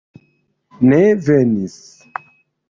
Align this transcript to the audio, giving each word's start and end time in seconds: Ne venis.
Ne 0.93 0.99
venis. 1.27 1.77